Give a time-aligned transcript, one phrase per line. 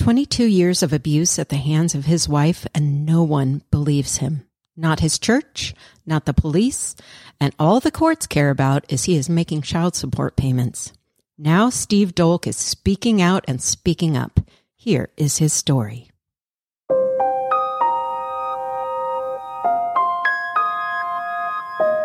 [0.00, 4.46] 22 years of abuse at the hands of his wife, and no one believes him.
[4.74, 5.74] Not his church,
[6.06, 6.96] not the police,
[7.38, 10.94] and all the courts care about is he is making child support payments.
[11.36, 14.40] Now Steve Dolk is speaking out and speaking up.
[14.74, 16.10] Here is his story.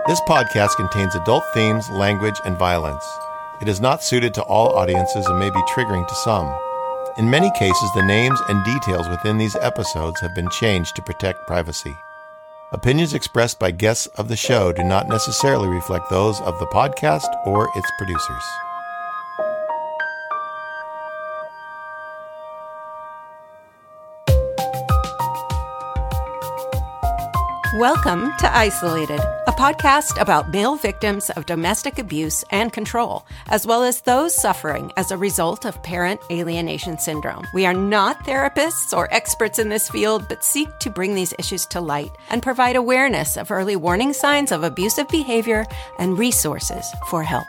[0.05, 3.05] This podcast contains adult themes, language, and violence.
[3.62, 6.54] It is not suited to all audiences and may be triggering to some.
[7.18, 11.48] In many cases, the names and details within these episodes have been changed to protect
[11.48, 11.95] privacy.
[12.73, 17.30] Opinions expressed by guests of the show do not necessarily reflect those of the podcast
[17.45, 18.44] or its producers.
[27.75, 33.83] Welcome to Isolated, a podcast about male victims of domestic abuse and control, as well
[33.83, 37.45] as those suffering as a result of parent alienation syndrome.
[37.53, 41.66] We are not therapists or experts in this field, but seek to bring these issues
[41.66, 45.66] to light and provide awareness of early warning signs of abusive behavior
[46.00, 47.45] and resources for help.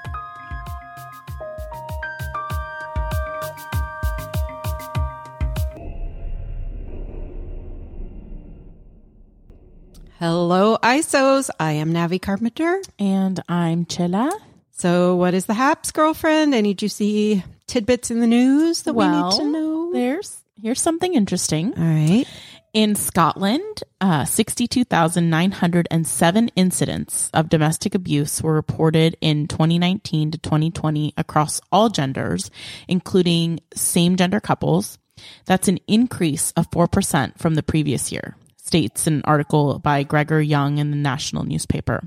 [10.18, 11.50] Hello, ISOs.
[11.60, 12.80] I am Navi Carpenter.
[12.98, 14.32] And I'm Chilla.
[14.70, 16.54] So, what is the haps, girlfriend?
[16.54, 19.92] Any juicy tidbits in the news that we need to know?
[19.92, 21.74] There's here's something interesting.
[21.76, 22.24] All right.
[22.72, 31.60] In Scotland, uh, 62,907 incidents of domestic abuse were reported in 2019 to 2020 across
[31.70, 32.50] all genders,
[32.88, 34.96] including same gender couples.
[35.44, 38.34] That's an increase of 4% from the previous year
[38.66, 42.02] states an article by Gregor Young in the national newspaper.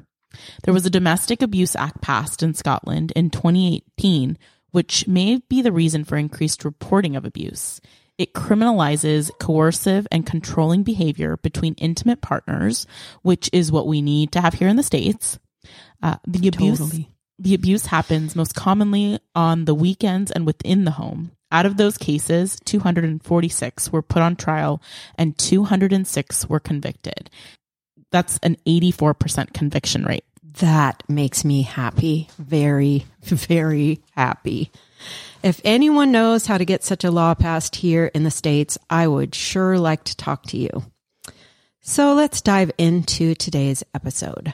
[0.64, 4.38] There was a Domestic Abuse Act passed in Scotland in 2018,
[4.72, 7.82] which may be the reason for increased reporting of abuse.
[8.18, 12.86] It criminalizes coercive and controlling behavior between intimate partners,
[13.22, 15.40] which is what we need to have here in the States.
[16.04, 17.10] Uh, the abuse, Totally.
[17.40, 21.32] the abuse happens most commonly on the weekends and within the home.
[21.52, 24.82] Out of those cases, 246 were put on trial
[25.16, 27.30] and 206 were convicted.
[28.12, 30.26] That's an 84% conviction rate.
[30.60, 32.30] That makes me happy.
[32.38, 34.72] Very, very happy.
[35.42, 39.08] If anyone knows how to get such a law passed here in the States, I
[39.08, 40.84] would sure like to talk to you.
[41.82, 44.54] So let's dive into today's episode.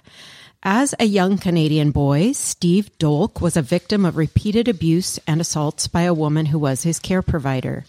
[0.68, 5.88] As a young Canadian boy, Steve Dolk was a victim of repeated abuse and assaults
[5.88, 7.86] by a woman who was his care provider.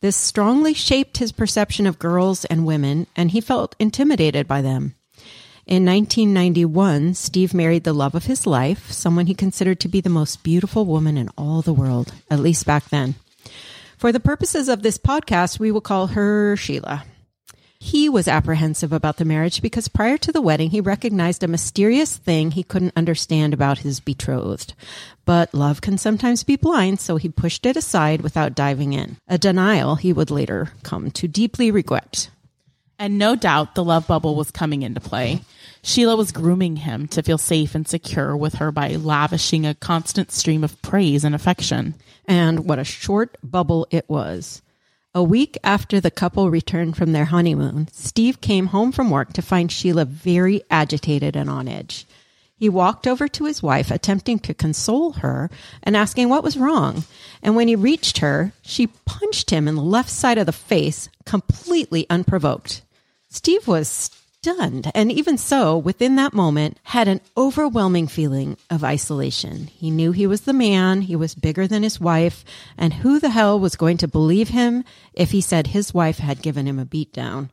[0.00, 4.96] This strongly shaped his perception of girls and women, and he felt intimidated by them.
[5.66, 10.10] In 1991, Steve married the love of his life, someone he considered to be the
[10.10, 13.14] most beautiful woman in all the world, at least back then.
[13.98, 17.04] For the purposes of this podcast, we will call her Sheila.
[17.78, 22.16] He was apprehensive about the marriage because prior to the wedding, he recognized a mysterious
[22.16, 24.74] thing he couldn't understand about his betrothed.
[25.24, 29.18] But love can sometimes be blind, so he pushed it aside without diving in.
[29.28, 32.30] A denial he would later come to deeply regret.
[32.98, 35.42] And no doubt the love bubble was coming into play.
[35.82, 40.32] Sheila was grooming him to feel safe and secure with her by lavishing a constant
[40.32, 41.94] stream of praise and affection.
[42.26, 44.62] And what a short bubble it was.
[45.16, 49.40] A week after the couple returned from their honeymoon, Steve came home from work to
[49.40, 52.06] find Sheila very agitated and on edge.
[52.54, 55.48] He walked over to his wife, attempting to console her
[55.82, 57.04] and asking what was wrong.
[57.42, 61.08] And when he reached her, she punched him in the left side of the face,
[61.24, 62.82] completely unprovoked.
[63.30, 64.10] Steve was
[64.46, 69.66] stunned, and even so, within that moment, had an overwhelming feeling of isolation.
[69.66, 72.44] He knew he was the man, he was bigger than his wife,
[72.78, 76.42] and who the hell was going to believe him if he said his wife had
[76.42, 77.50] given him a beatdown?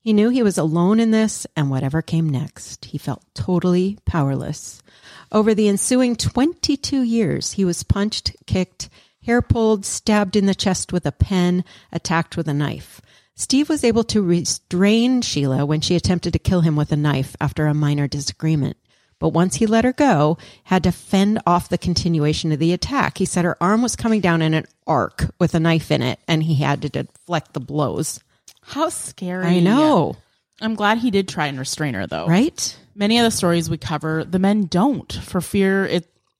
[0.00, 4.82] He knew he was alone in this, and whatever came next, he felt totally powerless.
[5.30, 8.88] Over the ensuing 22 years, he was punched, kicked,
[9.22, 11.62] hair pulled, stabbed in the chest with a pen,
[11.92, 13.00] attacked with a knife.
[13.38, 17.36] Steve was able to restrain Sheila when she attempted to kill him with a knife
[17.40, 18.76] after a minor disagreement.
[19.20, 23.18] But once he let her go, had to fend off the continuation of the attack.
[23.18, 26.18] He said her arm was coming down in an arc with a knife in it,
[26.26, 28.18] and he had to deflect the blows.
[28.60, 29.46] How scary.
[29.46, 30.16] I know,
[30.60, 32.26] I'm glad he did try and restrain her, though.
[32.26, 32.76] right?
[32.96, 35.84] Many of the stories we cover, the men don't for fear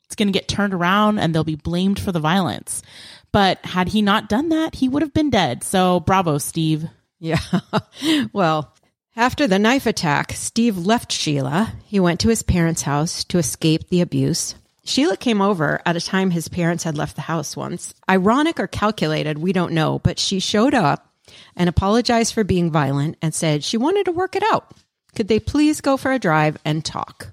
[0.09, 2.83] it's going to get turned around and they'll be blamed for the violence.
[3.33, 5.63] But had he not done that, he would have been dead.
[5.63, 6.87] So bravo, Steve.
[7.19, 7.41] Yeah.
[8.33, 8.75] well,
[9.17, 11.73] after the knife attack, Steve left Sheila.
[11.85, 14.55] He went to his parents' house to escape the abuse.
[14.85, 17.95] Sheila came over at a time his parents had left the house once.
[18.09, 21.13] Ironic or calculated, we don't know, but she showed up
[21.57, 24.73] and apologized for being violent and said she wanted to work it out.
[25.15, 27.33] Could they please go for a drive and talk?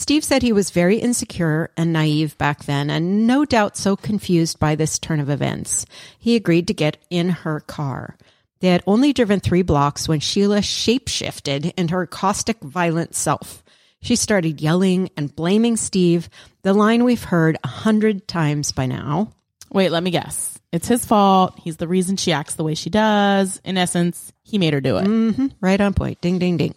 [0.00, 4.58] Steve said he was very insecure and naive back then, and no doubt so confused
[4.58, 5.84] by this turn of events.
[6.18, 8.16] He agreed to get in her car.
[8.60, 13.62] They had only driven three blocks when Sheila shapeshifted into her caustic, violent self.
[14.00, 16.30] She started yelling and blaming Steve,
[16.62, 19.34] the line we've heard a hundred times by now.
[19.70, 20.58] Wait, let me guess.
[20.72, 21.60] It's his fault.
[21.62, 23.60] He's the reason she acts the way she does.
[23.66, 25.04] In essence, he made her do it.
[25.04, 25.48] Mm-hmm.
[25.60, 26.22] Right on point.
[26.22, 26.74] Ding, ding, ding.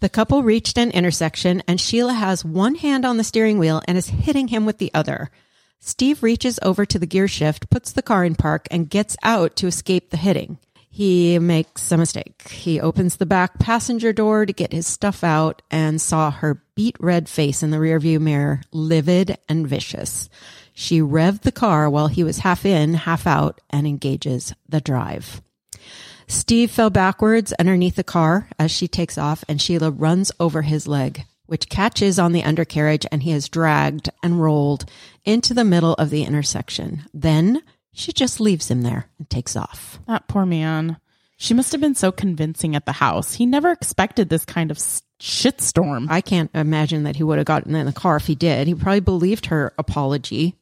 [0.00, 3.98] The couple reached an intersection, and Sheila has one hand on the steering wheel and
[3.98, 5.30] is hitting him with the other.
[5.80, 9.56] Steve reaches over to the gear shift, puts the car in park, and gets out
[9.56, 10.58] to escape the hitting.
[10.88, 12.48] He makes a mistake.
[12.48, 16.96] He opens the back passenger door to get his stuff out and saw her beet
[16.98, 20.28] red face in the rearview mirror, livid and vicious.
[20.74, 25.40] She revved the car while he was half in, half out, and engages the drive.
[26.28, 30.86] Steve fell backwards underneath the car as she takes off, and Sheila runs over his
[30.86, 34.84] leg, which catches on the undercarriage, and he is dragged and rolled
[35.24, 37.04] into the middle of the intersection.
[37.14, 39.98] Then she just leaves him there and takes off.
[40.06, 40.98] That poor man.
[41.38, 43.34] She must have been so convincing at the house.
[43.34, 46.08] He never expected this kind of shitstorm.
[46.10, 48.66] I can't imagine that he would have gotten in the car if he did.
[48.66, 50.56] He probably believed her apology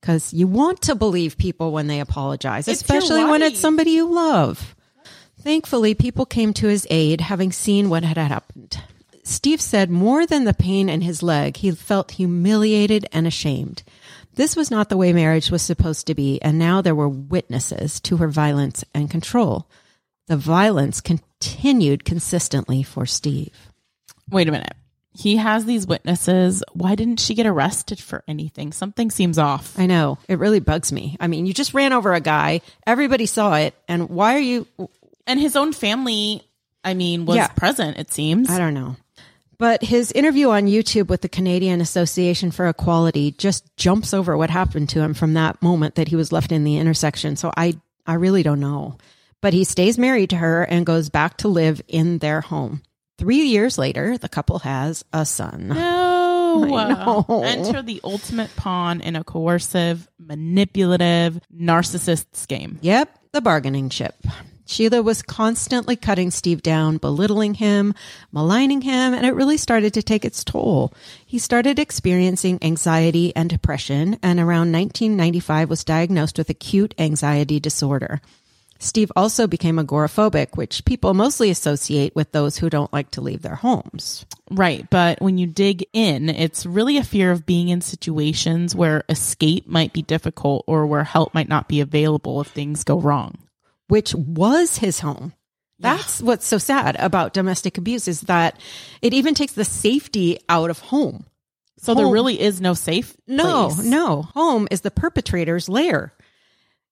[0.00, 4.12] because you want to believe people when they apologize, It's especially when it's somebody you
[4.12, 4.74] love.
[5.42, 8.80] Thankfully, people came to his aid, having seen what had happened.
[9.24, 13.82] Steve said more than the pain in his leg, he felt humiliated and ashamed.
[14.34, 17.98] This was not the way marriage was supposed to be, and now there were witnesses
[18.00, 19.68] to her violence and control.
[20.28, 23.72] The violence continued consistently for Steve.
[24.30, 24.74] Wait a minute.
[25.12, 26.62] He has these witnesses.
[26.72, 28.72] Why didn't she get arrested for anything?
[28.72, 29.78] Something seems off.
[29.78, 30.18] I know.
[30.28, 31.16] It really bugs me.
[31.20, 34.66] I mean, you just ran over a guy, everybody saw it, and why are you
[35.26, 36.42] And his own family,
[36.84, 37.48] I mean, was Yeah.
[37.48, 38.50] present, it seems.
[38.50, 38.96] I don't know.
[39.58, 44.50] But his interview on YouTube with the Canadian Association for Equality just jumps over what
[44.50, 47.36] happened to him from that moment that he was left in the intersection.
[47.36, 47.74] So I
[48.04, 48.96] I really don't know.
[49.40, 52.82] But he stays married to her and goes back to live in their home.
[53.18, 55.68] 3 years later, the couple has a son.
[55.68, 57.24] No.
[57.44, 62.78] Enter the ultimate pawn in a coercive, manipulative, narcissist's game.
[62.82, 64.16] Yep, the bargaining chip.
[64.72, 67.92] Sheila was constantly cutting Steve down, belittling him,
[68.32, 70.94] maligning him, and it really started to take its toll.
[71.26, 78.22] He started experiencing anxiety and depression, and around 1995 was diagnosed with acute anxiety disorder.
[78.78, 83.42] Steve also became agoraphobic, which people mostly associate with those who don't like to leave
[83.42, 84.24] their homes.
[84.50, 84.88] Right.
[84.88, 89.66] But when you dig in, it's really a fear of being in situations where escape
[89.66, 93.36] might be difficult or where help might not be available if things go wrong.
[93.88, 95.32] Which was his home.
[95.78, 98.60] That's what's so sad about domestic abuse is that
[99.00, 101.26] it even takes the safety out of home.
[101.78, 103.84] So there really is no safe No, place.
[103.84, 104.22] no.
[104.34, 106.12] Home is the perpetrator's lair.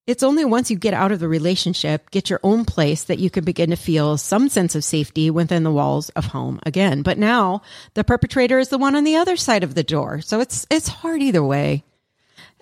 [0.08, 3.30] It's only once you get out of the relationship, get your own place, that you
[3.30, 7.02] can begin to feel some sense of safety within the walls of home again.
[7.02, 7.62] But now
[7.94, 10.20] the perpetrator is the one on the other side of the door.
[10.20, 11.84] So it's, it's hard either way.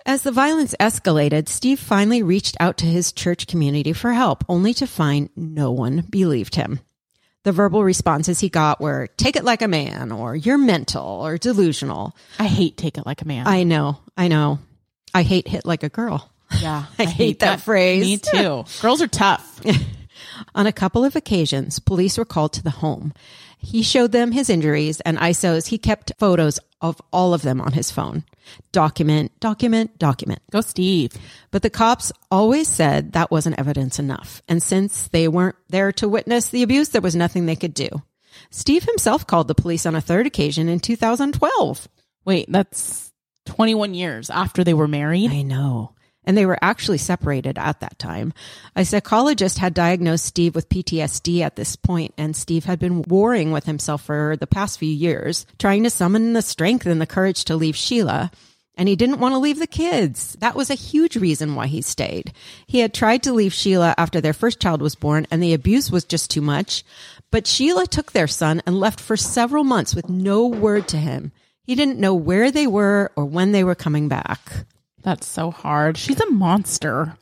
[0.05, 4.73] As the violence escalated, Steve finally reached out to his church community for help, only
[4.75, 6.79] to find no one believed him.
[7.43, 11.37] The verbal responses he got were, take it like a man, or you're mental, or
[11.37, 12.15] delusional.
[12.37, 13.47] I hate take it like a man.
[13.47, 14.59] I know, I know.
[15.13, 16.29] I hate hit like a girl.
[16.59, 16.85] yeah.
[16.99, 18.03] I hate that phrase.
[18.03, 18.65] Me too.
[18.81, 19.61] Girls are tough.
[20.55, 23.13] On a couple of occasions, police were called to the home.
[23.61, 25.67] He showed them his injuries and ISOs.
[25.67, 28.23] He kept photos of all of them on his phone.
[28.71, 30.41] Document, document, document.
[30.49, 31.11] Go Steve.
[31.51, 34.41] But the cops always said that wasn't evidence enough.
[34.47, 37.89] And since they weren't there to witness the abuse, there was nothing they could do.
[38.49, 41.87] Steve himself called the police on a third occasion in 2012.
[42.23, 43.11] Wait, that's
[43.45, 45.31] 21 years after they were married.
[45.31, 45.95] I know.
[46.25, 48.33] And they were actually separated at that time.
[48.75, 53.51] A psychologist had diagnosed Steve with PTSD at this point, and Steve had been warring
[53.51, 57.45] with himself for the past few years, trying to summon the strength and the courage
[57.45, 58.31] to leave Sheila.
[58.79, 60.37] And he didn't want to leave the kids.
[60.39, 62.31] That was a huge reason why he stayed.
[62.65, 65.91] He had tried to leave Sheila after their first child was born, and the abuse
[65.91, 66.85] was just too much.
[67.29, 71.33] But Sheila took their son and left for several months with no word to him.
[71.63, 74.65] He didn't know where they were or when they were coming back.
[75.09, 75.97] That's so hard.
[75.97, 77.17] She's a monster.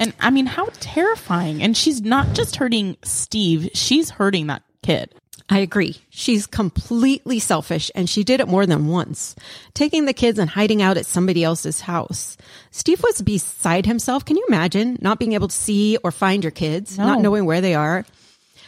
[0.00, 1.62] And I mean, how terrifying.
[1.62, 5.14] And she's not just hurting Steve, she's hurting that kid.
[5.48, 5.98] I agree.
[6.10, 9.36] She's completely selfish and she did it more than once,
[9.74, 12.36] taking the kids and hiding out at somebody else's house.
[12.72, 14.24] Steve was beside himself.
[14.24, 17.06] Can you imagine not being able to see or find your kids, No.
[17.06, 18.04] not knowing where they are?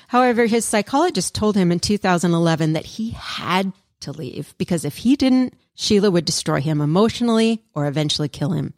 [0.07, 5.17] However, his psychologist told him in 2011 that he had to leave because if he
[5.17, 8.75] didn't, Sheila would destroy him emotionally or eventually kill him.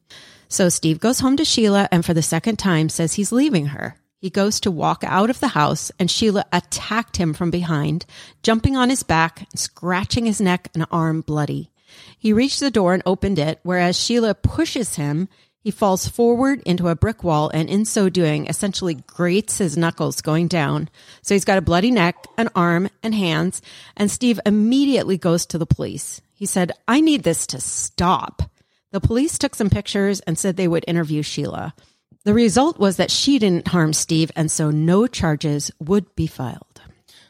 [0.48, 3.96] So Steve goes home to Sheila and for the second time says he's leaving her.
[4.18, 8.06] He goes to walk out of the house and Sheila attacked him from behind,
[8.42, 11.70] jumping on his back, and scratching his neck and arm bloody.
[12.18, 15.28] He reached the door and opened it, whereas Sheila pushes him.
[15.64, 20.20] He falls forward into a brick wall and in so doing essentially grates his knuckles
[20.20, 20.90] going down.
[21.22, 23.62] So he's got a bloody neck, an arm and hands.
[23.96, 26.20] And Steve immediately goes to the police.
[26.34, 28.42] He said, I need this to stop.
[28.92, 31.72] The police took some pictures and said they would interview Sheila.
[32.24, 36.82] The result was that she didn't harm Steve, and so no charges would be filed.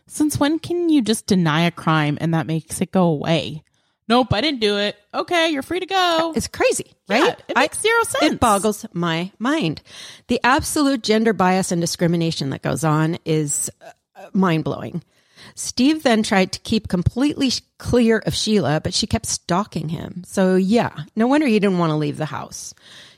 [0.09, 3.63] Since when can you just deny a crime and that makes it go away?
[4.09, 4.97] Nope, I didn't do it.
[5.15, 6.33] Okay, you're free to go.
[6.37, 7.43] It's crazy, Yeah, right?
[7.49, 8.35] it makes zero sense.
[8.35, 9.81] It boggles my mind.
[10.29, 15.03] The absolute gender bias and discrimination that goes on is uh, uh, mind blowing.
[15.55, 20.23] Steve then tried to keep completely clear of Sheila, but she kept stalking him.
[20.27, 22.75] So, yeah, no wonder he didn't want to leave the house.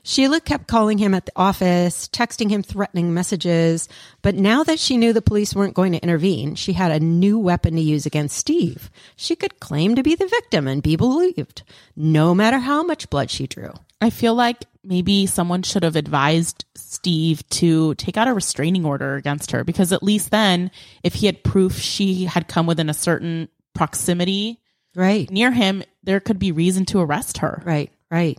[0.09, 3.89] Sheila kept calling him at the office, texting him threatening messages.
[4.23, 7.41] But now that she knew the police weren't going to intervene, she had a new
[7.41, 8.89] weapon to use against Steve.
[9.17, 11.65] She could claim to be the victim and be believed,
[11.97, 13.73] no matter how much blood she drew.
[14.01, 19.17] I feel like maybe someone should have advised Steve to take out a restraining order
[19.17, 20.71] against her because at least then,
[21.03, 24.61] if he had proof she had come within a certain proximity
[24.95, 25.29] Right.
[25.33, 27.61] near him, there could be reason to arrest her.
[27.67, 28.39] Right, right.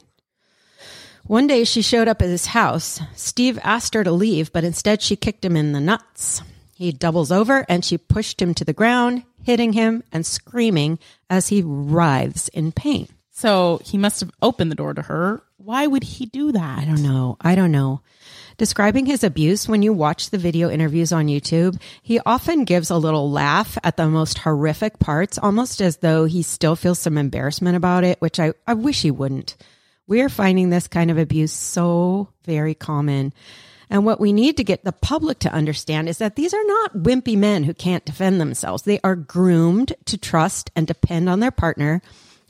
[1.27, 3.01] One day she showed up at his house.
[3.13, 6.41] Steve asked her to leave, but instead she kicked him in the nuts.
[6.74, 11.50] He doubles over and she pushed him to the ground, hitting him and screaming as
[11.50, 13.10] he writhes in pain.
[13.31, 15.43] So he must have opened the door to her.
[15.57, 16.79] Why would he do that?
[16.79, 17.36] I don't know.
[17.41, 18.00] I don't know.
[18.57, 22.96] Describing his abuse, when you watch the video interviews on YouTube, he often gives a
[22.96, 27.75] little laugh at the most horrific parts, almost as though he still feels some embarrassment
[27.75, 29.57] about it, which I, I wish he wouldn't.
[30.08, 33.34] We're finding this kind of abuse so very common.
[33.90, 36.98] And what we need to get the public to understand is that these are not
[36.98, 38.84] wimpy men who can't defend themselves.
[38.84, 42.02] They are groomed to trust and depend on their partner,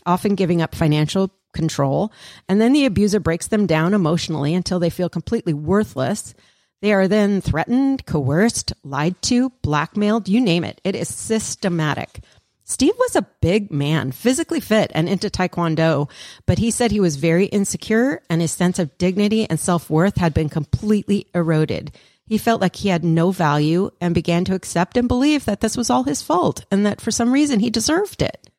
[0.05, 2.11] often giving up financial control.
[2.47, 6.33] And then the abuser breaks them down emotionally until they feel completely worthless.
[6.81, 10.79] They are then threatened, coerced, lied to, blackmailed, you name it.
[10.83, 12.21] It is systematic.
[12.69, 16.09] Steve was a big man, physically fit and into Taekwondo,
[16.45, 20.17] but he said he was very insecure and his sense of dignity and self worth
[20.17, 21.91] had been completely eroded.
[22.25, 25.77] He felt like he had no value and began to accept and believe that this
[25.77, 28.49] was all his fault and that for some reason he deserved it.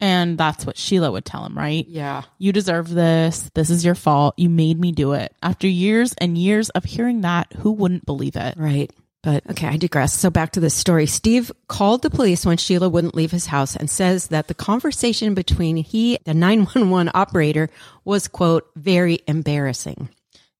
[0.00, 1.86] And that's what Sheila would tell him, right?
[1.86, 2.22] Yeah.
[2.38, 3.50] You deserve this.
[3.54, 4.32] This is your fault.
[4.38, 5.34] You made me do it.
[5.42, 8.54] After years and years of hearing that, who wouldn't believe it?
[8.56, 8.90] Right.
[9.28, 10.14] But okay, I digress.
[10.14, 11.04] So back to this story.
[11.04, 15.34] Steve called the police when Sheila wouldn't leave his house and says that the conversation
[15.34, 17.68] between he, the 911 operator,
[18.06, 20.08] was quote, very embarrassing.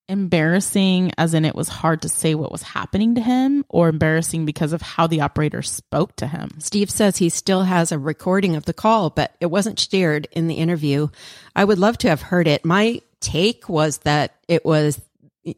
[0.06, 4.44] Embarrassing, as in it was hard to say what was happening to him, or embarrassing
[4.44, 6.50] because of how the operator spoke to him.
[6.58, 10.46] Steve says he still has a recording of the call, but it wasn't shared in
[10.46, 11.08] the interview.
[11.56, 12.66] I would love to have heard it.
[12.66, 15.00] My take was that it was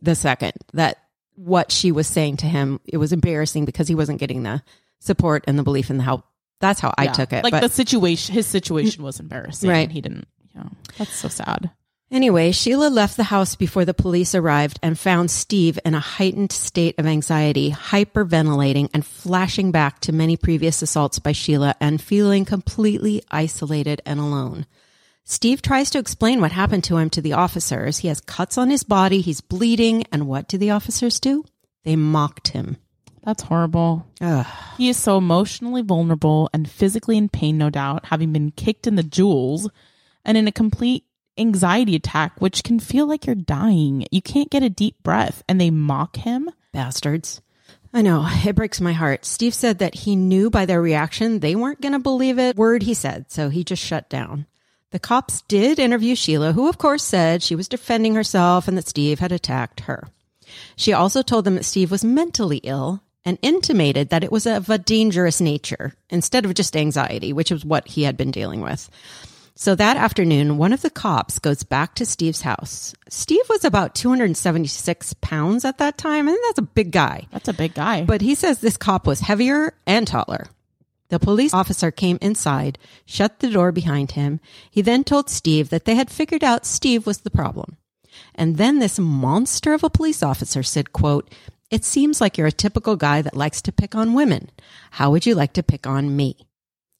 [0.00, 0.98] the second, that
[1.36, 4.62] what she was saying to him, it was embarrassing because he wasn't getting the
[4.98, 6.24] support and the belief and the help.
[6.60, 7.12] That's how I Yeah.
[7.12, 7.42] took it.
[7.44, 9.70] Like but- the situation, his situation was embarrassing.
[9.70, 9.84] Right.
[9.84, 11.70] And he didn't, you know, that's so sad.
[12.12, 16.50] Anyway, Sheila left the house before the police arrived and found Steve in a heightened
[16.50, 22.44] state of anxiety, hyperventilating and flashing back to many previous assaults by Sheila and feeling
[22.44, 24.66] completely isolated and alone.
[25.30, 27.98] Steve tries to explain what happened to him to the officers.
[27.98, 31.44] He has cuts on his body, he's bleeding, and what do the officers do?
[31.84, 32.78] They mocked him.
[33.22, 34.08] That's horrible.
[34.20, 34.44] Ugh.
[34.76, 38.96] He is so emotionally vulnerable and physically in pain, no doubt, having been kicked in
[38.96, 39.70] the jewels
[40.24, 41.04] and in a complete
[41.38, 44.08] anxiety attack, which can feel like you're dying.
[44.10, 46.50] You can't get a deep breath, and they mock him.
[46.72, 47.40] Bastards.
[47.94, 49.24] I know, it breaks my heart.
[49.24, 52.56] Steve said that he knew by their reaction they weren't going to believe it.
[52.56, 54.46] Word he said, so he just shut down.
[54.90, 58.88] The cops did interview Sheila, who of course said she was defending herself and that
[58.88, 60.08] Steve had attacked her.
[60.74, 64.68] She also told them that Steve was mentally ill and intimated that it was of
[64.68, 68.90] a dangerous nature instead of just anxiety, which was what he had been dealing with.
[69.54, 72.94] So that afternoon, one of the cops goes back to Steve's house.
[73.10, 77.26] Steve was about 276 pounds at that time, and that's a big guy.
[77.30, 78.04] That's a big guy.
[78.04, 80.46] But he says this cop was heavier and taller.
[81.10, 84.40] The police officer came inside, shut the door behind him.
[84.70, 87.76] He then told Steve that they had figured out Steve was the problem.
[88.34, 91.30] And then this monster of a police officer said, quote,
[91.70, 94.50] it seems like you're a typical guy that likes to pick on women.
[94.92, 96.36] How would you like to pick on me?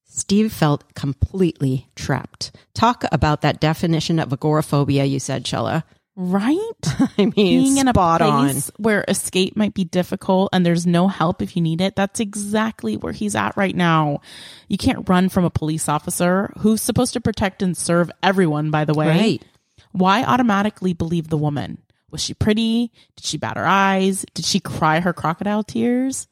[0.04, 2.52] Steve felt completely trapped.
[2.74, 5.84] Talk about that definition of agoraphobia you said, Chella.
[6.22, 6.58] Right?
[6.84, 8.74] I mean, Being in a place on.
[8.76, 11.96] where escape might be difficult and there's no help if you need it.
[11.96, 14.20] That's exactly where he's at right now.
[14.68, 18.84] You can't run from a police officer who's supposed to protect and serve everyone, by
[18.84, 19.08] the way.
[19.08, 19.44] Right.
[19.92, 21.78] Why automatically believe the woman?
[22.10, 22.92] Was she pretty?
[23.16, 24.26] Did she bat her eyes?
[24.34, 26.28] Did she cry her crocodile tears?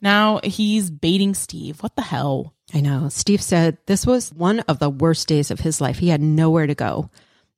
[0.00, 1.82] Now he's baiting Steve.
[1.82, 2.54] What the hell?
[2.72, 3.10] I know.
[3.10, 5.98] Steve said this was one of the worst days of his life.
[5.98, 7.10] He had nowhere to go.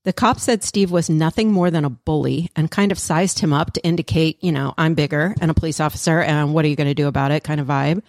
[0.09, 3.53] The cop said Steve was nothing more than a bully and kind of sized him
[3.53, 6.77] up to indicate, you know, I'm bigger and a police officer and what are you
[6.77, 8.01] going to do about it kind of vibe.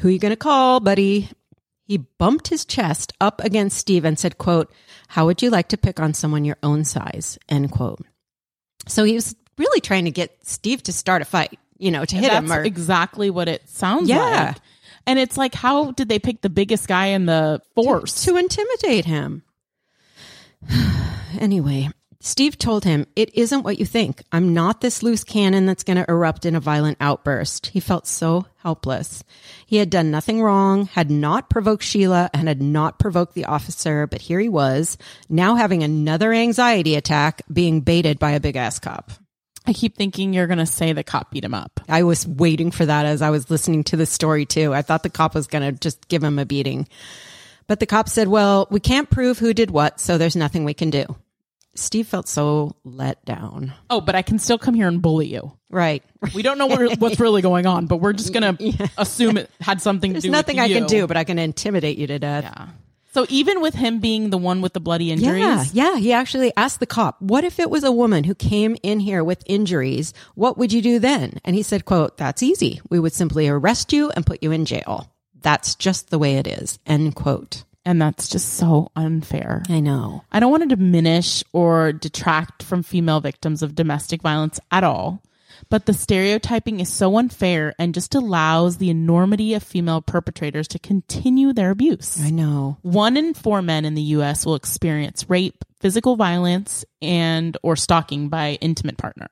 [0.00, 1.28] Who are you going to call, buddy?
[1.84, 4.72] He bumped his chest up against Steve and said, quote,
[5.06, 7.38] how would you like to pick on someone your own size?
[7.48, 8.04] End quote.
[8.88, 12.16] So he was really trying to get Steve to start a fight, you know, to
[12.16, 14.18] hit That's him or exactly what it sounds Yeah.
[14.18, 14.56] like.
[15.06, 18.24] And it's like, how did they pick the biggest guy in the force?
[18.24, 19.44] to intimidate him.
[21.38, 21.90] anyway,
[22.22, 24.22] Steve told him, It isn't what you think.
[24.30, 27.68] I'm not this loose cannon that's going to erupt in a violent outburst.
[27.68, 29.24] He felt so helpless.
[29.66, 34.06] He had done nothing wrong, had not provoked Sheila, and had not provoked the officer,
[34.06, 34.98] but here he was,
[35.30, 39.12] now having another anxiety attack, being baited by a big ass cop.
[39.66, 41.80] I keep thinking you're going to say the cop beat him up.
[41.88, 44.74] I was waiting for that as I was listening to the story too.
[44.74, 46.86] I thought the cop was going to just give him a beating.
[47.70, 50.74] But the cop said, well, we can't prove who did what, so there's nothing we
[50.74, 51.06] can do.
[51.76, 53.72] Steve felt so let down.
[53.88, 55.52] Oh, but I can still come here and bully you.
[55.68, 56.02] Right.
[56.34, 59.52] We don't know what, what's really going on, but we're just going to assume it
[59.60, 62.18] had something to There's do nothing I can do, but I can intimidate you to
[62.18, 62.42] death.
[62.42, 62.70] Yeah.
[63.12, 65.96] So even with him being the one with the bloody injuries, Yeah, yeah.
[65.96, 69.22] He actually asked the cop, "What if it was a woman who came in here
[69.22, 70.12] with injuries?
[70.34, 72.80] What would you do then?" And he said, "Quote: That's easy.
[72.90, 75.12] We would simply arrest you and put you in jail.
[75.40, 77.64] That's just the way it is." End quote.
[77.84, 79.62] And that's just so unfair.
[79.68, 80.24] I know.
[80.30, 85.22] I don't want to diminish or detract from female victims of domestic violence at all,
[85.68, 90.78] but the stereotyping is so unfair and just allows the enormity of female perpetrators to
[90.78, 92.20] continue their abuse.
[92.20, 92.78] I know.
[92.82, 98.28] One in four men in the US will experience rape, physical violence, and or stalking
[98.28, 99.28] by intimate partner.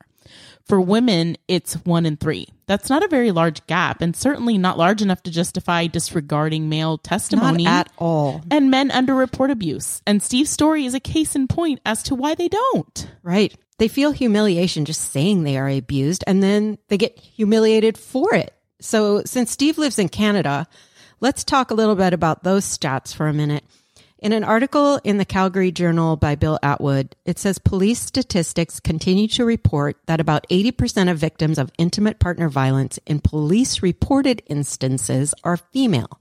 [0.65, 2.47] For women, it's one in three.
[2.67, 6.93] That's not a very large gap and certainly not large enough to justify disregarding male
[6.93, 8.43] Not testimony at all.
[8.51, 10.03] and men underreport abuse.
[10.07, 13.11] And Steve's story is a case in point as to why they don't.
[13.23, 13.55] Right.
[13.79, 18.53] They feel humiliation just saying they are abused and then they get humiliated for it.
[18.81, 20.67] So since Steve lives in Canada,
[21.21, 23.65] let's talk a little bit about those stats for a minute.
[24.21, 29.29] In an article in the Calgary Journal by Bill Atwood, it says police statistics continue
[29.29, 35.37] to report that about 80% of victims of intimate partner violence in police reported instances
[35.45, 36.21] are female.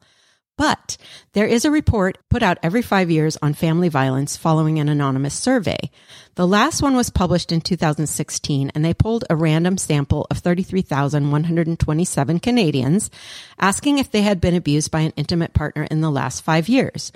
[0.60, 0.98] But
[1.34, 5.34] there is a report put out every five years on family violence following an anonymous
[5.34, 5.90] survey.
[6.36, 12.40] The last one was published in 2016 and they pulled a random sample of 33,127
[12.42, 13.10] Canadians
[13.58, 17.12] asking if they had been abused by an intimate partner in the last five years.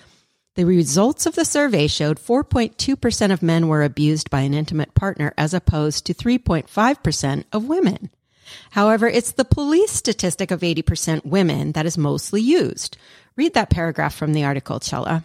[0.56, 5.34] The results of the survey showed 4.2% of men were abused by an intimate partner
[5.38, 8.10] as opposed to 3.5% of women.
[8.72, 12.98] However, it's the police statistic of 80% women that is mostly used.
[13.38, 15.24] Read that paragraph from the article, Chella.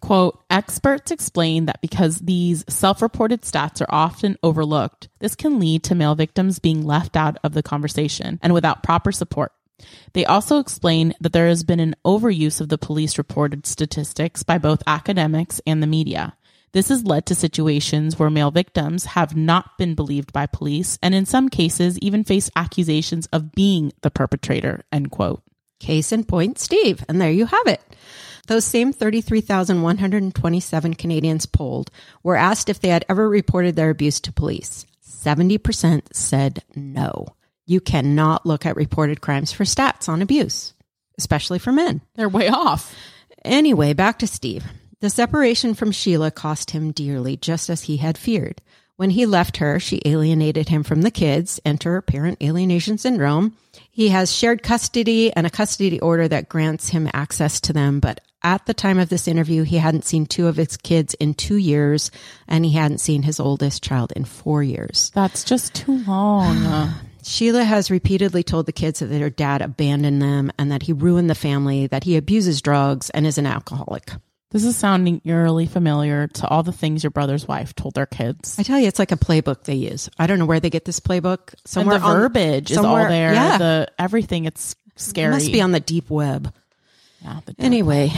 [0.00, 5.84] Quote, experts explain that because these self reported stats are often overlooked, this can lead
[5.84, 9.52] to male victims being left out of the conversation and without proper support.
[10.12, 14.58] They also explain that there has been an overuse of the police reported statistics by
[14.58, 16.36] both academics and the media.
[16.72, 21.14] This has led to situations where male victims have not been believed by police and
[21.14, 25.42] in some cases even face accusations of being the perpetrator, end quote.
[25.80, 27.04] Case in point, Steve.
[27.08, 27.80] And there you have it.
[28.46, 31.90] Those same 33,127 Canadians polled
[32.22, 34.86] were asked if they had ever reported their abuse to police.
[35.04, 37.35] 70% said no.
[37.66, 40.72] You cannot look at reported crimes for stats on abuse,
[41.18, 42.00] especially for men.
[42.14, 42.94] They're way off.
[43.44, 44.64] Anyway, back to Steve.
[45.00, 48.62] The separation from Sheila cost him dearly, just as he had feared.
[48.96, 51.60] When he left her, she alienated him from the kids.
[51.64, 53.54] Enter parent alienation syndrome.
[53.90, 58.00] He has shared custody and a custody order that grants him access to them.
[58.00, 61.34] But at the time of this interview, he hadn't seen two of his kids in
[61.34, 62.10] two years,
[62.48, 65.10] and he hadn't seen his oldest child in four years.
[65.14, 66.56] That's just too long.
[66.66, 66.92] Uh,
[67.26, 71.28] Sheila has repeatedly told the kids that their dad abandoned them and that he ruined
[71.28, 74.12] the family, that he abuses drugs and is an alcoholic.
[74.52, 78.56] This is sounding eerily familiar to all the things your brother's wife told their kids.
[78.58, 80.08] I tell you, it's like a playbook they use.
[80.18, 81.52] I don't know where they get this playbook.
[81.64, 83.34] Somewhere and the on- verbiage is all there.
[83.34, 84.44] Yeah, The everything.
[84.44, 85.32] It's scary.
[85.32, 86.54] must be on the deep web.
[87.22, 88.12] Yeah, the Anyway,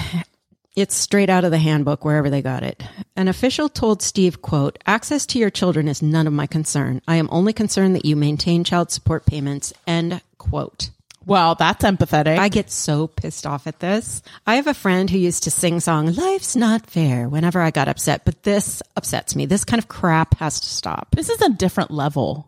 [0.81, 2.83] it's straight out of the handbook wherever they got it.
[3.17, 7.03] An official told Steve, quote, access to your children is none of my concern.
[7.09, 10.91] I am only concerned that you maintain child support payments, end quote.
[11.27, 12.39] Well, that's empathetic.
[12.39, 14.23] I get so pissed off at this.
[14.47, 17.89] I have a friend who used to sing song, Life's Not Fair, whenever I got
[17.89, 19.45] upset, but this upsets me.
[19.45, 21.09] This kind of crap has to stop.
[21.15, 22.47] this is a different level.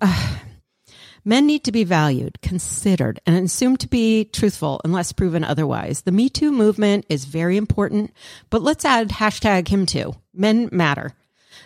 [1.25, 6.03] Men need to be valued, considered, and assumed to be truthful unless proven otherwise.
[6.03, 8.13] The Me Too movement is very important,
[8.49, 10.15] but let's add hashtag him too.
[10.33, 11.15] Men matter.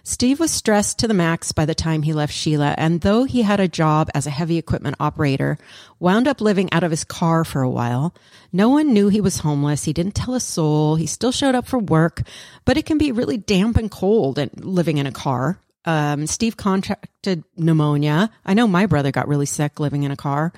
[0.06, 3.40] Steve was stressed to the max by the time he left Sheila, and though he
[3.40, 5.56] had a job as a heavy equipment operator,
[5.98, 8.14] wound up living out of his car for a while.
[8.52, 9.84] No one knew he was homeless.
[9.84, 10.96] He didn't tell a soul.
[10.96, 12.22] He still showed up for work,
[12.66, 15.58] but it can be really damp and cold and living in a car.
[15.84, 18.30] Um, Steve contracted pneumonia.
[18.44, 20.52] I know my brother got really sick living in a car.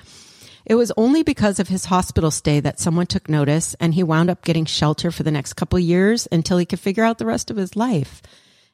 [0.65, 4.31] It was only because of his hospital stay that someone took notice and he wound
[4.31, 7.51] up getting shelter for the next couple years until he could figure out the rest
[7.51, 8.21] of his life.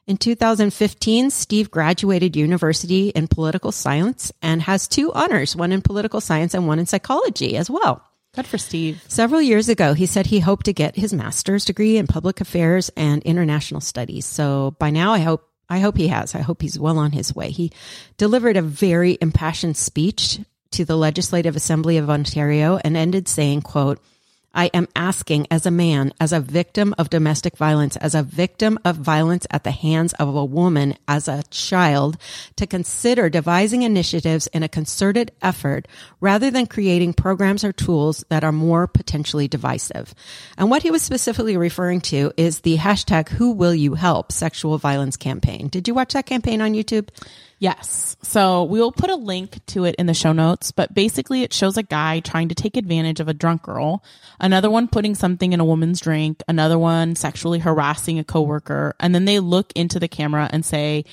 [0.05, 6.19] In 2015, Steve graduated university in political science and has two honors, one in political
[6.19, 8.03] science and one in psychology as well.
[8.35, 9.03] Good for Steve.
[9.07, 12.89] Several years ago, he said he hoped to get his master's degree in public affairs
[12.97, 14.25] and international studies.
[14.25, 16.35] So by now, I hope I hope he has.
[16.35, 17.49] I hope he's well on his way.
[17.49, 17.71] He
[18.17, 20.39] delivered a very impassioned speech
[20.71, 23.99] to the Legislative Assembly of Ontario and ended saying, quote,
[24.53, 28.77] I am asking as a man, as a victim of domestic violence, as a victim
[28.85, 32.17] of violence at the hands of a woman, as a child,
[32.57, 35.87] to consider devising initiatives in a concerted effort
[36.21, 40.13] rather than creating programs or tools that are more potentially divisive.
[40.57, 44.77] And what he was specifically referring to is the hashtag Who Will You Help sexual
[44.77, 45.67] violence campaign.
[45.67, 47.09] Did you watch that campaign on YouTube?
[47.63, 48.17] Yes.
[48.21, 51.53] So we will put a link to it in the show notes, but basically it
[51.53, 54.03] shows a guy trying to take advantage of a drunk girl,
[54.37, 59.15] another one putting something in a woman's drink, another one sexually harassing a coworker, and
[59.15, 61.05] then they look into the camera and say,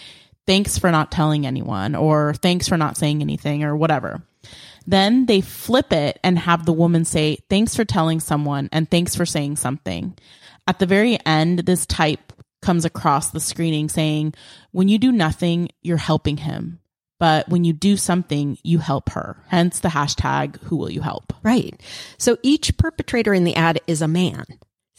[0.44, 4.20] thanks for not telling anyone or thanks for not saying anything or whatever.
[4.88, 9.14] Then they flip it and have the woman say, thanks for telling someone and thanks
[9.14, 10.18] for saying something.
[10.66, 12.29] At the very end, this type
[12.62, 14.34] comes across the screening saying,
[14.70, 16.80] when you do nothing, you're helping him.
[17.18, 19.36] But when you do something, you help her.
[19.48, 21.34] Hence the hashtag, who will you help?
[21.42, 21.80] Right.
[22.16, 24.46] So each perpetrator in the ad is a man.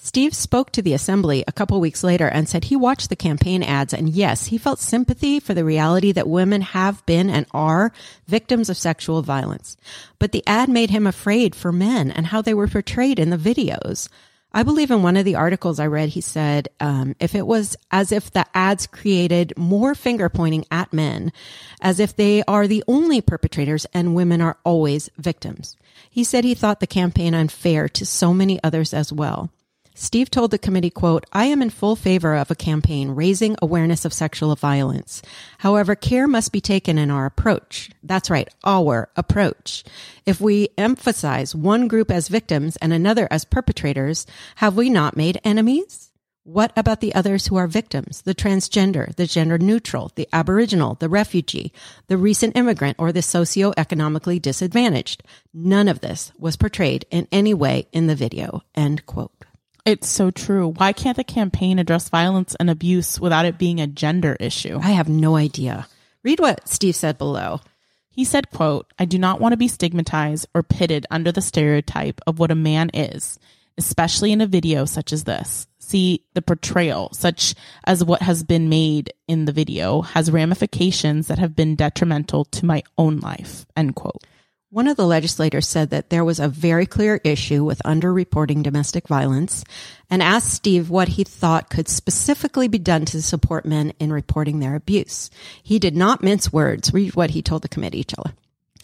[0.03, 3.61] Steve spoke to the assembly a couple weeks later and said he watched the campaign
[3.61, 7.91] ads and yes, he felt sympathy for the reality that women have been and are
[8.25, 9.77] victims of sexual violence.
[10.17, 13.37] But the ad made him afraid for men and how they were portrayed in the
[13.37, 14.09] videos.
[14.53, 17.77] I believe in one of the articles I read, he said, um, if it was
[17.89, 21.31] as if the ads created more finger pointing at men,
[21.81, 25.77] as if they are the only perpetrators and women are always victims.
[26.09, 29.51] He said he thought the campaign unfair to so many others as well.
[30.01, 34.03] Steve told the committee, quote, I am in full favor of a campaign raising awareness
[34.03, 35.21] of sexual violence.
[35.59, 37.91] However, care must be taken in our approach.
[38.01, 39.83] That's right, our approach.
[40.25, 45.39] If we emphasize one group as victims and another as perpetrators, have we not made
[45.43, 46.11] enemies?
[46.43, 48.23] What about the others who are victims?
[48.23, 51.71] The transgender, the gender neutral, the aboriginal, the refugee,
[52.07, 55.21] the recent immigrant, or the socioeconomically disadvantaged?
[55.53, 58.63] None of this was portrayed in any way in the video.
[58.73, 59.45] End quote.
[59.85, 60.67] It's so true.
[60.69, 64.79] Why can't the campaign address violence and abuse without it being a gender issue?
[64.81, 65.87] I have no idea.
[66.23, 67.61] Read what Steve said below.
[68.09, 72.21] He said, quote, I do not want to be stigmatized or pitted under the stereotype
[72.27, 73.39] of what a man is,
[73.77, 75.65] especially in a video such as this.
[75.79, 81.39] See, the portrayal, such as what has been made in the video, has ramifications that
[81.39, 84.23] have been detrimental to my own life, end quote.
[84.73, 89.05] One of the legislators said that there was a very clear issue with underreporting domestic
[89.05, 89.65] violence
[90.09, 94.59] and asked Steve what he thought could specifically be done to support men in reporting
[94.59, 95.29] their abuse.
[95.61, 96.93] He did not mince words.
[96.93, 98.05] Read what he told the committee.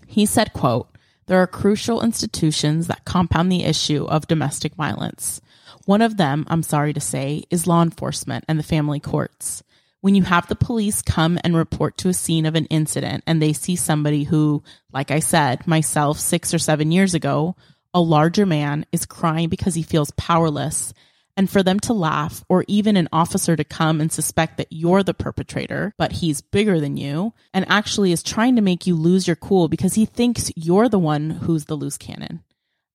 [0.06, 0.90] He said, quote,
[1.28, 5.40] there are crucial institutions that compound the issue of domestic violence.
[5.86, 9.64] One of them, I'm sorry to say, is law enforcement and the family courts.
[10.08, 13.42] When you have the police come and report to a scene of an incident and
[13.42, 17.58] they see somebody who, like I said, myself six or seven years ago,
[17.94, 20.94] a larger man is crying because he feels powerless
[21.38, 25.04] And for them to laugh, or even an officer to come and suspect that you're
[25.04, 29.28] the perpetrator, but he's bigger than you, and actually is trying to make you lose
[29.28, 32.44] your cool because he thinks you're the one who's the loose cannon.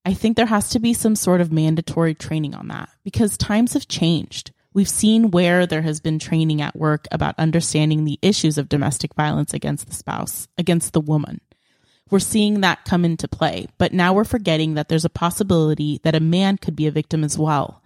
[0.04, 3.74] I think there has to be some sort of mandatory training on that because times
[3.74, 4.50] have changed.
[4.74, 9.14] We've seen where there has been training at work about understanding the issues of domestic
[9.14, 11.40] violence against the spouse, against the woman.
[12.10, 16.14] We're seeing that come into play, but now we're forgetting that there's a possibility that
[16.14, 17.82] a man could be a victim as well.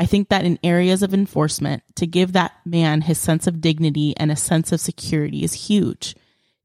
[0.00, 4.14] I think that in areas of enforcement, to give that man his sense of dignity
[4.16, 6.14] and a sense of security is huge.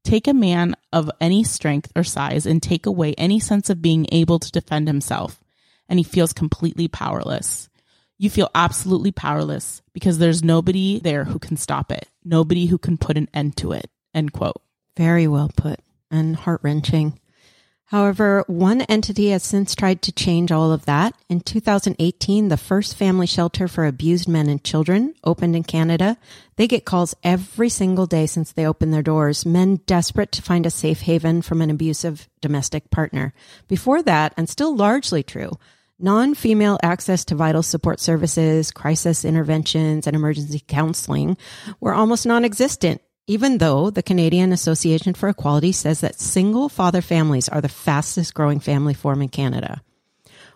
[0.04, 4.06] Take a man of any strength or size and take away any sense of being
[4.12, 5.42] able to defend himself,
[5.88, 7.68] and he feels completely powerless.
[8.18, 12.96] You feel absolutely powerless because there's nobody there who can stop it, nobody who can
[12.96, 13.90] put an end to it.
[14.14, 14.62] End quote.
[14.96, 17.18] Very well put and heart wrenching.
[17.88, 21.14] However, one entity has since tried to change all of that.
[21.28, 26.16] In 2018, the first family shelter for abused men and children opened in Canada.
[26.56, 30.64] They get calls every single day since they opened their doors, men desperate to find
[30.64, 33.34] a safe haven from an abusive domestic partner.
[33.68, 35.52] Before that, and still largely true,
[35.98, 41.36] non female access to vital support services, crisis interventions, and emergency counseling
[41.80, 47.00] were almost non existent even though the Canadian Association for Equality says that single father
[47.00, 49.82] families are the fastest growing family form in Canada.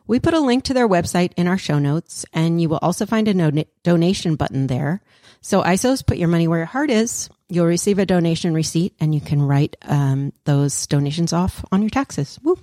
[0.06, 3.06] We put a link to their website in our show notes, and you will also
[3.06, 5.02] find a don- donation button there.
[5.40, 7.28] So, ISOs, put your money where your heart is.
[7.48, 11.90] You'll receive a donation receipt, and you can write um, those donations off on your
[11.90, 12.38] taxes.
[12.42, 12.58] Woo!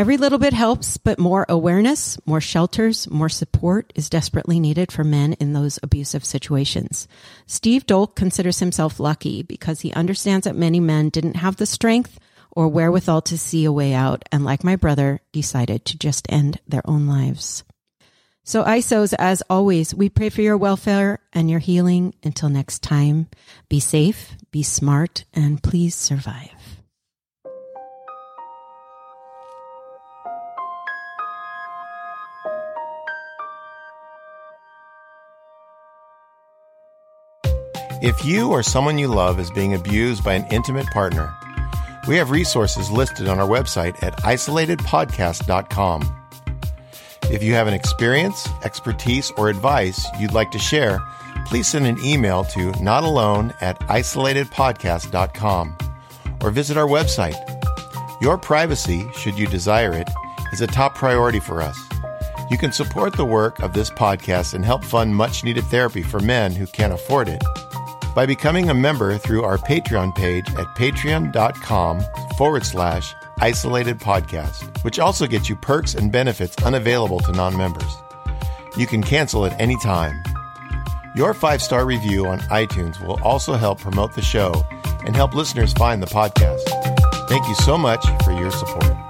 [0.00, 5.04] Every little bit helps, but more awareness, more shelters, more support is desperately needed for
[5.04, 7.06] men in those abusive situations.
[7.46, 12.18] Steve Dolk considers himself lucky because he understands that many men didn't have the strength
[12.50, 16.60] or wherewithal to see a way out, and like my brother, decided to just end
[16.66, 17.62] their own lives.
[18.42, 22.14] So, ISOs, as always, we pray for your welfare and your healing.
[22.24, 23.26] Until next time,
[23.68, 26.59] be safe, be smart, and please survive.
[38.02, 41.34] If you or someone you love is being abused by an intimate partner,
[42.08, 46.16] we have resources listed on our website at isolatedpodcast.com.
[47.24, 50.98] If you have an experience, expertise, or advice you'd like to share,
[51.44, 55.78] please send an email to notalone at isolatedpodcast.com
[56.42, 57.36] or visit our website.
[58.22, 60.08] Your privacy, should you desire it,
[60.54, 61.78] is a top priority for us.
[62.50, 66.18] You can support the work of this podcast and help fund much needed therapy for
[66.20, 67.42] men who can't afford it
[68.14, 72.02] by becoming a member through our Patreon page at patreon.com
[72.36, 77.92] forward slash isolated podcast, which also gets you perks and benefits unavailable to non members.
[78.76, 80.22] You can cancel at any time.
[81.16, 84.64] Your five star review on iTunes will also help promote the show
[85.04, 86.60] and help listeners find the podcast.
[87.28, 89.09] Thank you so much for your support.